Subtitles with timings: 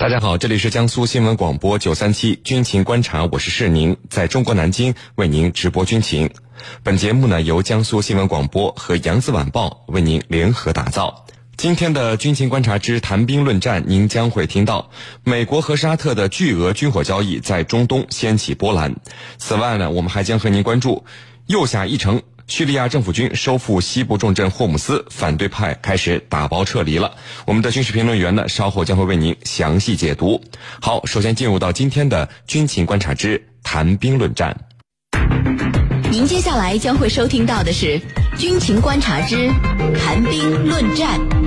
[0.00, 6.30] 大家好，这里是江苏新闻广播九三七军情观察，我是世宁，在中国南京为您直播军情。
[6.82, 11.26] 本节目呢由江苏新闻广播和扬子晚报为您联合打造。
[11.58, 14.90] 今天的军情观察之谈兵论战，您将会听到
[15.22, 18.96] 美国和沙特的巨额军火交易在中东掀起波澜。
[19.36, 21.04] 此外呢，我们还将和您关注
[21.44, 22.22] 右下一城。
[22.50, 27.14] 叙利亚政府军收复西部重镇霍姆斯，反对派开始打包撤离了。
[27.46, 30.42] 我们的军事评论员呢，稍后将会为您详细解读。
[30.80, 34.54] 好，首先进入到今天的军情观察之谈兵论战。
[36.10, 38.00] 您接下来将会收听到的是
[38.36, 39.48] 军情观察之
[39.96, 41.39] 谈兵论战。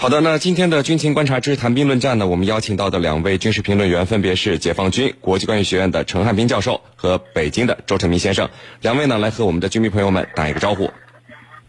[0.00, 8.48] 好的，那今天的军情观察之谈兵论战呢，我们邀请到的两位军事评论员分别是解放军国际关系学院的陈汉斌教授和北京的周成明先生。
[8.80, 10.88] 两位呢，来和我们的军迷朋友们打一个招呼。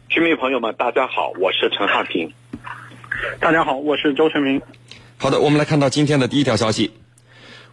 [0.10, 2.32] 军迷朋友们，大家好，我是陈汉平。
[3.40, 4.62] 大家好，我是周成明。
[5.18, 6.92] 好的，我们来看到今天的第一条消息。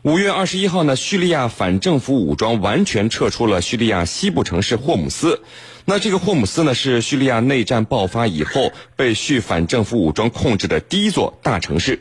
[0.01, 5.43] 五月二十一号呢，叙利亚反政府武装完全撤出了叙利亚西部城市霍姆斯。
[5.89, 12.01] 那这个霍姆斯呢，是叙利亚内战爆发以后被叙反政府武装控制的第一座大城市。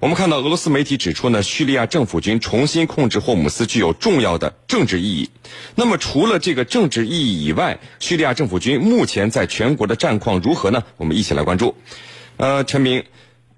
[0.00, 5.30] 我们看到俄罗斯媒体指出呢，叙利亚政府军重新控制霍姆斯具有重要的政治意义。
[5.76, 10.82] 那么除了这个政治意义以外，叙利亚政府军目前在全国的战况如何呢？
[10.96, 11.76] 我们一起来关注。
[12.36, 13.04] 呃，陈明。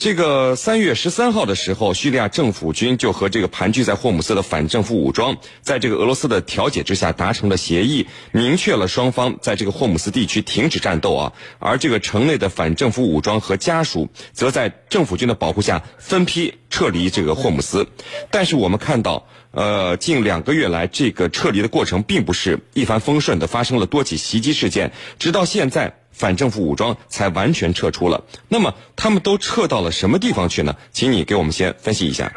[0.03, 11.33] 这个三月十三号的时候，叙利亚政府军就和这个盘踞在霍姆斯的反政府武装，在这个俄罗斯的调解之下达成了协议，明确了双方在这个霍姆斯地区停止战斗啊。
[11.61, 17.87] 而这个城内的反政府武装和家属，则在政府军的保护下分批撤离这个霍姆斯。
[18.29, 26.02] 但是我们看到，呃，近两个月来，这个撤离的过程并不是一帆风顺的，发生了多起袭击事件，直到现在。
[26.13, 30.77] 反政府武装才完全撤出了，那么他们都撤到了什么地方去呢？
[30.93, 32.33] 请你给我们先分析一下。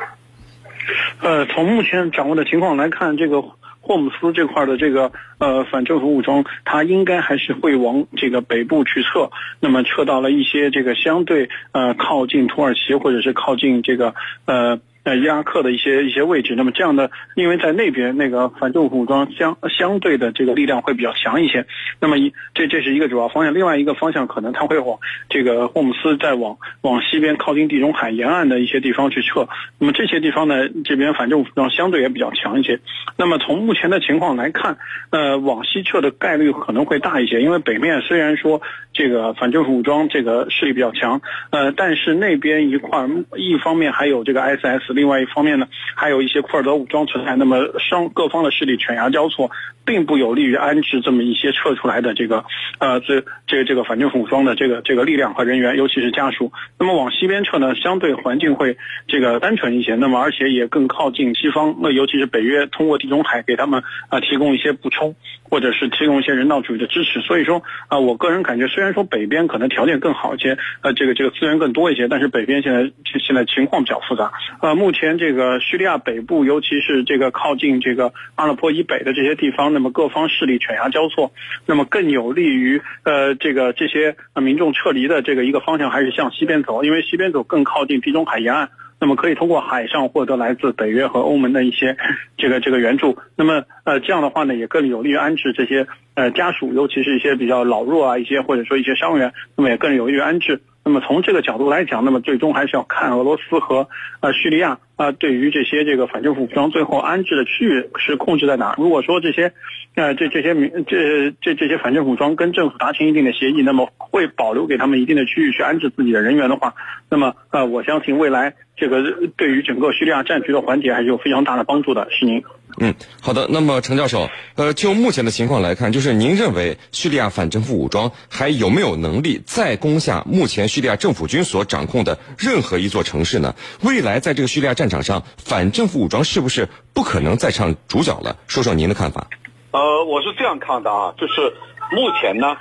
[1.21, 3.41] 呃，从目前掌握的情况来看，这个
[3.81, 14.15] 霍姆斯这块的这个呃反政府武装，它应该还是会往这个北部去撤，那么撤到了一些这个相对呃靠近土耳其或者是靠近这个
[14.45, 14.79] 呃。
[15.05, 21.67] 呃，伊拉克的一些一些位置，那么这样的，因为在那边那个反政府武装相相对的这个力量会比较强一些，
[22.01, 24.97] 那么一这这是一个主要方向，另外一个方向可能它会往
[25.29, 32.79] 这个霍姆斯再往往西边靠近地中海沿岸的一些地方去撤，那么这些地方呢，这边反政府武装相对也比较强一些，
[33.15, 34.79] 那么从目前的情况来看，
[35.11, 38.59] 呃，往西撤的概率可能会大一些，因为北面虽然说
[38.91, 43.05] 这个反政府武装这个势力比较强，呃，但是那边一块
[43.37, 44.94] 一方面还有这个 SS。
[44.95, 49.51] 另外一方面呢，还有一些库尔德武装存在，那么双各方的势力犬牙交错，
[49.85, 52.45] 并不有利于安置这么一些撤出来的这个
[52.79, 56.51] 呃这这这个反政府武装的这个这个力量和人员，尤其是家属。
[56.79, 67.19] 那么往西边撤呢，相对环境会这个单纯一些，那么而且也更靠近西方，那尤其是北约通过地中海给他们啊提供一些补充，或者是提供一些人道主义的支持。
[67.19, 74.84] 所以说啊，我个人感觉，虽然说北边可能条件更好一些，呃这个这个资源更多一些，但是北边现在现在情况比较复杂，呃目。
[74.85, 81.31] 目前这个叙利亚北部，尤其是这个靠近这个阿勒颇以北的这些地方，那么各方势力犬牙交错，
[81.65, 88.69] 那么更有利于呃这个这些民众撤离的这个一个方向还是向西边走，因为西边走更靠近地中海沿岸，
[89.01, 91.97] 那么可以通过海上获得来自北约和欧盟的一些
[92.37, 100.61] 这个这个援助，那么呃这样的话呢，也更有利于安置这些呃家属，尤其是一些比较老弱啊一些或者说一些伤员，那么也更有利于安置。
[100.87, 103.87] 那么从这个角度来讲，那么最终还是要看俄罗斯和
[104.19, 108.75] 呃叙利亚啊对于这些这个反政府武装最后安置的区域是控制在哪？
[108.77, 109.51] 如果说这些，
[109.95, 116.75] 呃这这些民这这这些反政府武装跟政府达成一定的协议，那么会保留给他们一定的区域去安置自己的人员的话，
[117.09, 119.01] 那么呃我相信未来这个
[119.35, 122.07] 对于整个叙利亚战局的缓解还是有非常大的帮助的。
[122.11, 122.43] 是您。
[122.77, 123.47] 嗯，好的。
[123.49, 133.55] 那么陈教授，呃，就目前的情况来看，就是您认为叙利亚反政府武装还有没有能力再攻下目前叙利亚政府军所掌控的任何一座城市呢？
[133.81, 138.37] 未来在这个叙利亚战场上，反政府武装是不是不可能再唱主角了？
[138.47, 139.27] 说说您的看法。
[139.71, 141.53] 呃，我是这样看的啊，就是
[141.91, 142.57] 目前呢，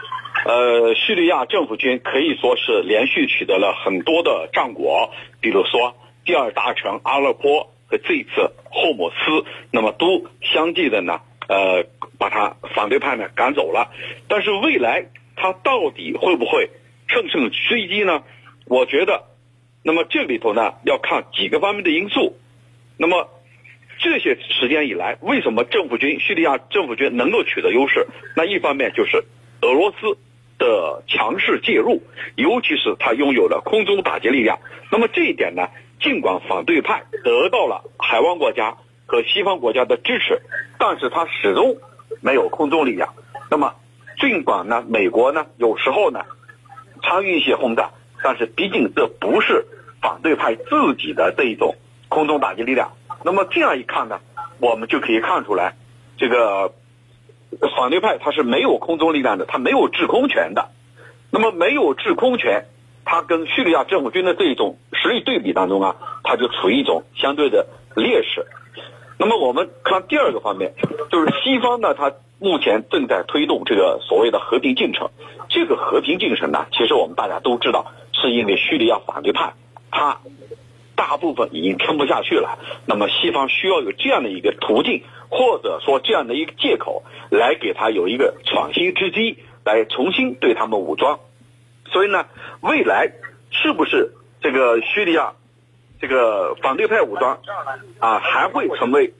[0.47, 5.11] 呃，叙利亚政府军可以说是连续取得了很多的战果，
[5.41, 7.71] 比如说第二大城阿勒颇。
[7.87, 8.51] 和这一次
[8.85, 11.87] 霍姆斯，那么都相继的呢，呃，
[12.19, 13.91] 把他反对派呢赶走了。
[14.29, 16.69] 但是未来他到底会不会
[17.09, 18.23] 乘胜追击呢？
[18.67, 19.25] 我觉得，
[19.83, 22.37] 那么这里头呢要看几个方面的因素。
[22.99, 23.31] 那么
[24.01, 28.07] 这些时间以来，为什么政府军叙利亚政府军能够取得优势？
[28.37, 29.25] 那一方面就是
[29.63, 30.19] 俄罗斯
[30.59, 32.03] 的强势介入，
[32.37, 34.59] 尤其是他拥有了空中打击力量。
[34.93, 38.77] 那么这一点呢，尽管反对派得到了海湾国家
[39.07, 40.43] 和西方国家的支持，
[40.79, 41.77] 但是他始终
[42.21, 43.15] 没有空中力量。
[43.51, 43.75] 那么
[44.21, 46.25] 尽管呢，美国呢有时候呢
[47.03, 47.91] 参与一些轰炸，
[48.23, 49.67] 但是毕竟这不是
[50.01, 51.77] 反对派自己的这一种
[52.09, 52.93] 空中打击力量。
[53.25, 54.21] 那么这样一看呢，
[54.61, 55.75] 我们就可以看出来，
[56.19, 56.73] 这个
[57.77, 60.71] 反对派他是没有空中力量的，他没有制空权的。
[61.31, 62.67] 那么没有制空权，
[63.05, 68.47] 他跟叙利亚政府军的这一种实力对比当中啊，他就处于一种相对的劣势。
[69.19, 70.75] 那么我们看第二个方面，
[71.11, 75.11] 就是西方呢，它目前正在推动这个所谓的和平进程。
[75.49, 79.53] 这个和平进程呢，其实我们大家都知道，是因为叙利亚反对派
[79.91, 80.19] 他
[80.97, 82.59] 大部分已经撑不下去了。
[82.87, 91.21] 那么西方需要有这样的一个途径，或者说这样的一个借口，来给他有一个创新之机，来重新对他们武装。
[91.95, 92.27] 所以呢，
[92.61, 93.13] 未来
[93.53, 94.11] 是不是
[94.41, 95.35] 这个叙利亚
[96.01, 97.39] 这个反对派武装
[98.01, 99.15] 啊还会成为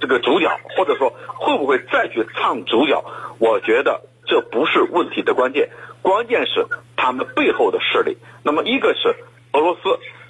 [0.00, 3.04] 这个主角，或者说会不会再去唱主角？
[3.38, 5.70] 我觉得这不是问题的关键，
[6.02, 6.66] 关键是
[6.96, 8.18] 他们背后的势力。
[8.42, 9.14] 那么一个是
[9.52, 9.80] 俄罗斯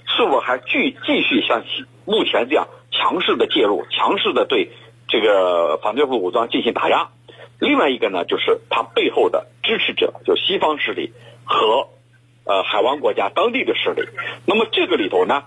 [0.04, 1.64] 是否还继继续像
[2.04, 4.70] 目前这样强势的介入，强势的对
[5.08, 7.08] 这个反对派武装进行打压？
[7.58, 11.14] 另外一个呢，就是他背后的支持者，就西方势力。
[11.50, 11.88] 和，
[12.44, 14.08] 呃，海湾国家当地的势力。
[14.46, 15.42] 那么这个里头呢，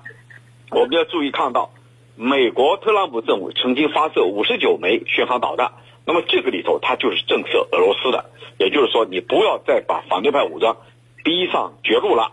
[0.70, 1.72] 我们要注意看到，
[2.16, 5.72] 美国特朗普政府曾经发射五十九枚巡航导弹。
[6.06, 8.26] 那么这个里头，它就是震慑俄罗斯的。
[8.60, 10.78] 也就是说，你不要再把反对派武装
[11.24, 12.32] 逼上绝路了。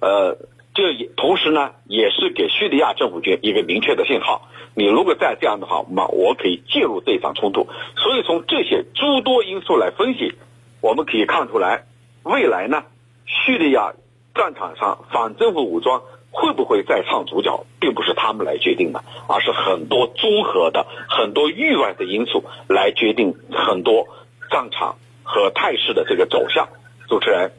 [0.00, 0.36] 呃，
[0.74, 4.48] 这也同时呢，也是给叙利亚政府军一个明确的信号。
[4.74, 7.68] 你如果再这样的话，那我可以介入这场冲突。
[7.96, 10.34] 所以从这些诸多因素来分析，
[10.80, 11.84] 我们可以看出来，
[12.24, 12.84] 未来呢。
[13.32, 13.94] 叙利亚
[14.34, 24.06] 战场上反政府武装会不会再唱主角，并不是他们来决定的，而是很多综合的、很多域外的因素来决定很多
[24.50, 26.68] 战场和态势的这个走向。
[27.08, 27.52] 主持人。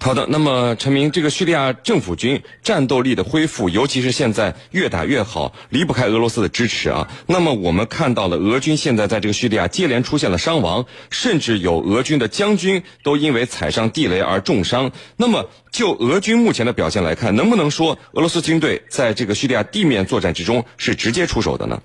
[0.00, 7.08] 好的，那么陈明，这个叙利亚政府军战斗力的恢复，尤其是现在越打越好，离不开俄罗斯的支持啊。
[7.26, 14.92] 那么我们看到了俄军现在在这个叙利亚接连出现了伤亡，甚至有俄军的将军都因为踩上地雷而重伤。
[15.16, 21.82] 那么就俄军目前的表现来看，能不能说俄罗斯军队在这个叙利亚地面作战之中是直接出手的呢？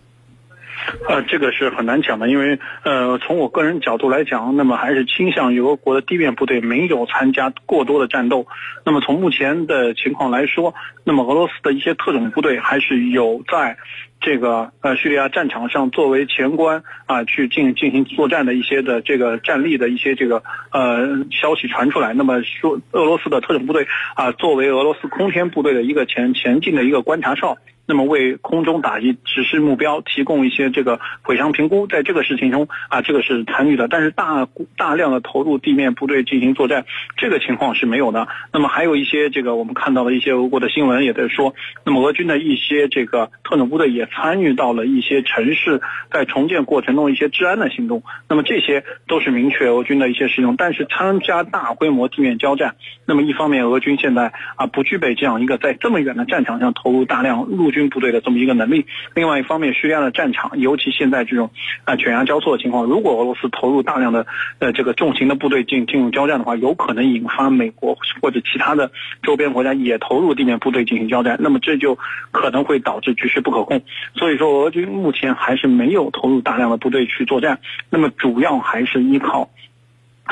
[1.08, 8.48] 呃，这个是很难讲的，因为呃，从我个人角度来讲，那么还是倾向于俄国的地面部队没有参加过多的战斗。
[8.86, 13.78] 那么从目前的情况来说，那么俄罗斯的一些特种部队还是有在
[14.22, 22.14] 这个呃叙利亚战场上作为前关啊去进进行作战的一些的这个战力的一些这个呃消息传出来。
[22.14, 23.86] 那么说俄罗斯的特种部队
[24.16, 27.58] 啊作为俄罗斯空天部队的一个前前进的一个观察哨。
[27.86, 34.48] 那么为空中打击指示目标提供一些这个毁伤评估，在这个事情中啊，这个是参与的，但是大
[34.78, 36.86] 大量的投入地面部队进行作战，
[37.18, 38.30] 这个情况是没有的。
[38.54, 48.02] 那么还有一些这个我们看到的一些俄国的新闻也在说，那么俄军的一些这个特种部队也参与到了一些城市在重建过程中一些治安的行动。
[48.30, 52.76] 那么这些都是明确俄军的一些使用，但是参加大规模地面交战，
[53.06, 57.73] 那么一方面俄军现在啊不具备这样一个在这么远的战场上投入大量陆。
[57.74, 61.50] 军部队的这么一个能力，另外一方面，叙利亚的战场，尤其现在这种
[61.84, 64.26] 啊犬牙交错的情况，如果俄罗斯投入大量的
[64.60, 68.92] 呃这个重型的部队进进入交战的话，有可能引发美国或者其他的
[69.24, 71.98] 周边国家也投入地面部队进行交战，那么这就
[72.32, 73.82] 可能会导致局势不可控。
[74.16, 77.60] 所以说，俄军目前还是没有投入大量的部队去作战，
[77.90, 79.50] 那么主要还是依靠。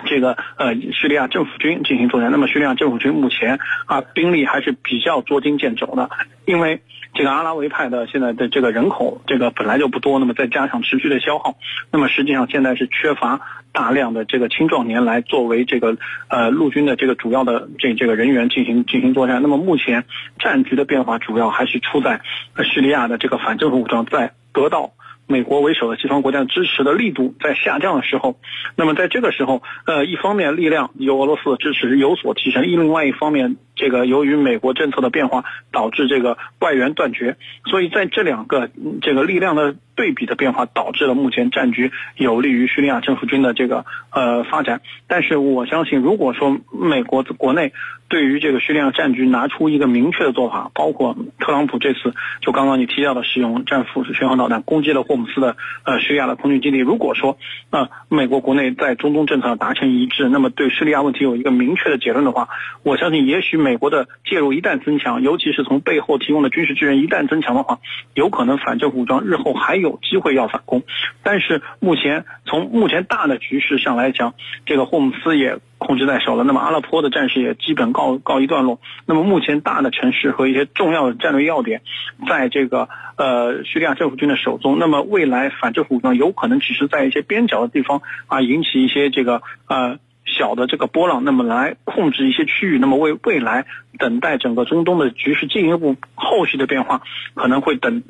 [0.05, 2.31] 这个呃，叙利亚政府军进行作战。
[2.31, 6.09] 那么，叙利亚政府军目前啊，兵力还是比较捉襟见肘的，
[6.45, 6.81] 因为
[7.13, 11.55] 这个阿拉维派的现在的这个人口这个本来就不多，那么再加上持续的消耗，
[11.91, 13.41] 那么实际上现在是缺乏
[13.73, 15.97] 大量的这个青壮年来作为这个
[16.29, 19.41] 呃陆军的这个主要的这这个人员进行进行作战。
[19.41, 20.05] 那么目前
[20.39, 22.21] 战局的变化主要还是出在
[22.63, 24.91] 叙利亚的这个反政府武装在得到。
[25.27, 28.37] 美国为首的西方国家支持的力度在下降的时候，
[28.75, 33.55] 那么在这个时候，呃，一方面力量由俄罗斯的支持有所提升，另外一方面。
[33.81, 37.35] 这个由于美国政策的变化，导致这个外援断绝，
[37.65, 38.69] 所以在这两个
[39.01, 44.81] 这个力量的对比的变化，导致了目前战局有利于叙利亚政府军的这个呃发展。
[45.07, 47.73] 但是我相信，如果说美国国内
[48.07, 57.37] 对于这个叙利亚战局拿出一个明确的做法，包括特朗普这次就刚刚你提到的使用战斧巡航导弹攻击了霍姆斯的呃叙利亚的空军基地，如果说
[57.71, 62.49] 呃美国国内在中东政策达成一致，那么对叙利亚问题有一个明确的结论的话，
[62.83, 67.79] 我相信也许美美国的介入一旦增强，尤其是从背后提供的军事支援一旦增强的话，
[68.13, 70.83] 有可能反政府武装日后还有机会要反攻。
[71.23, 74.33] 但是目前从目前大的局势上来讲，
[74.65, 78.81] 这个霍姆斯也控制在手了，那么阿勒颇的战事也基本告告一段落。
[79.05, 81.81] 那么目前大的城市和一些重要的战略要点，
[82.27, 84.79] 在这个呃叙利亚政府军的手中。
[84.79, 89.97] 那么未来反政府武装有可能只是在一些边角的地方啊引起一些这个呃。
[90.25, 93.65] 小的这个波浪，那么来控制一些区域，那么为未来
[93.99, 97.01] 等待整个中东的局势进一步后续的变化，
[97.33, 98.03] 可能会等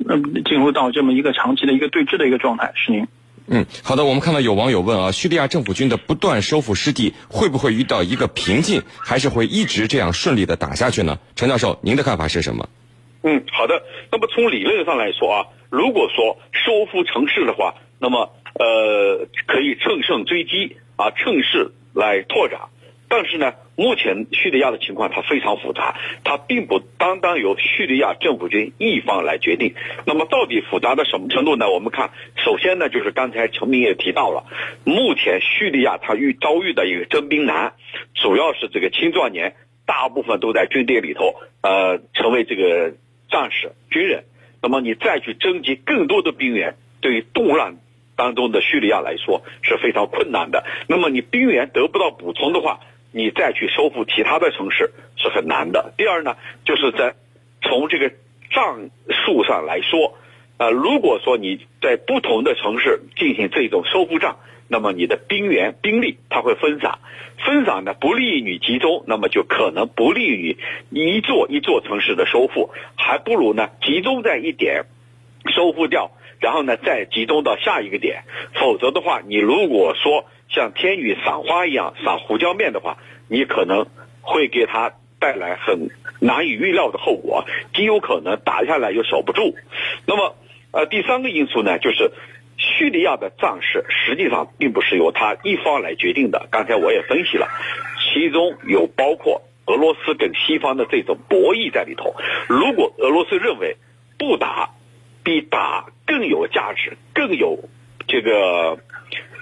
[0.44, 2.72] 进入到这么一个长期的一个对峙的一个状态。
[2.74, 3.06] 是您？
[3.48, 4.04] 嗯，好的。
[4.04, 11.18] 我们看到有网友问啊，叙利亚政府军的不断收复失地，会不会遇到一个瓶颈，还是会一直这样顺利的打下去呢？
[11.34, 12.68] 陈教授，您的看法是什么？
[13.24, 13.82] 嗯，好的。
[14.12, 21.72] 那么从理论上来说啊，如果说收复城市的话，那么呃可以乘胜追击啊，趁势。
[21.94, 22.60] 来拓展，
[23.08, 29.74] 但是呢，目前叙利亚的情况它非常复杂，它并不单单由叙利亚政府军一方来决定。
[30.06, 31.70] 那么到底复杂到什么程度呢？
[31.70, 34.44] 我们看，首先呢，就是刚才陈明也提到了，
[34.84, 37.74] 目前叙利亚它遇遭遇的一个征兵难，
[38.14, 42.94] 主要是这个青壮年，大部分都在军队里头，呃，成为这个
[43.30, 44.24] 战士、军人。
[44.62, 47.76] 那么你再去征集更多的兵员，对于动乱。
[48.22, 50.64] 当中的叙利亚来说是非常困难的。
[50.86, 52.78] 那么你兵源得不到补充的话，
[53.10, 55.92] 你再去收复其他的城市是很难的。
[55.96, 57.16] 第二呢，就是在
[57.62, 58.10] 从这个
[58.52, 60.16] 战术上来说，
[60.58, 64.36] 呃，如果说你在不同的城市进行这种收复战，
[64.68, 67.00] 那么你的兵源兵力它会分散，
[67.44, 70.56] 分散呢不利于你集中，那么就可能不利于
[70.90, 74.84] 一座一座城市的收复，还不如呢集中在一点
[75.52, 76.12] 收复掉。
[76.42, 83.86] 然后呢，再集中到下一个点，否则的话，你如果说像天女散花一样撒胡椒面的话，你可能
[84.20, 89.54] 会给他带来很难以预料的后果，极有可能打下来又守不住。
[90.04, 90.34] 那么，
[90.72, 92.10] 呃，第三个因素呢，就是
[92.56, 96.48] 叙利亚的战事实际上并不是由他一方来决定的。
[96.50, 97.46] 刚才我也分析了，
[98.12, 102.16] 其中有包括俄罗斯跟西方的这种博弈在里头。
[102.48, 103.76] 如果俄罗斯认为
[104.18, 104.70] 不打，
[105.22, 107.68] 比打更有价值、更有
[108.06, 108.78] 这个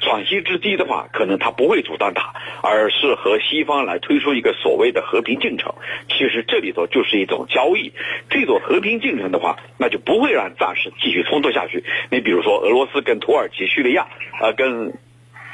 [0.00, 5.74] 喘息之机的话，可能他不会主动打，而是和西方来推出一个所谓的和平进程。
[6.08, 7.92] 其实这里头就是一种交易。
[8.28, 11.84] 这种和平进程的话，那就不会让战事继续冲突下去。
[12.10, 14.08] 你比如说，俄罗斯跟土耳其、叙利亚
[14.40, 14.94] 啊，跟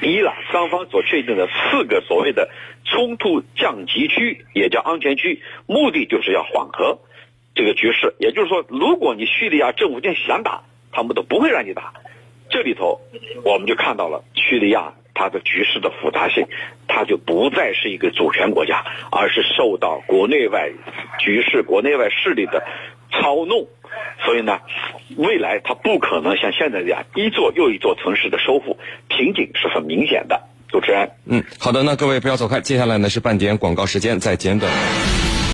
[0.02, 2.50] 伊朗双方所确定的四个所谓的
[2.84, 7.00] 冲突降级区，也叫安全区，目的就是要缓和。
[7.56, 11.94] 这个局势，也就是说，如果你叙利亚政府军想打，他们都不会让你打。
[12.50, 13.00] 这里头，
[13.44, 16.46] 我们就看到了叙利亚它的局势的复杂性，
[16.86, 20.70] 它就不再是一个主权国家，而是受到国内外
[21.18, 22.62] 局势、国内外势力的
[23.10, 23.66] 操弄。
[24.24, 24.60] 所以呢，
[25.16, 28.76] 未来它不可能像现在这样一座又一座城市的收复，
[29.08, 30.40] 瓶颈是很明显的。
[30.68, 34.70] 主持人，嗯，好的，那各位不要走开，接下来呢是半点广告时间，再简短。